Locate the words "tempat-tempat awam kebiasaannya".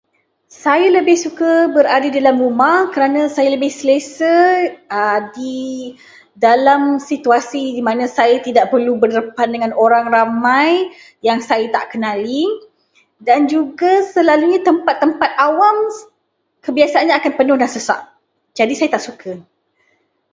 14.69-17.15